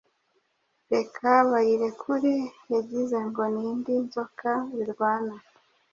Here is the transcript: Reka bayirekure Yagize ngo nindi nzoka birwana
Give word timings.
Reka 0.93 1.29
bayirekure 1.49 2.35
Yagize 2.73 3.17
ngo 3.27 3.41
nindi 3.53 3.93
nzoka 4.05 4.49
birwana 4.75 5.35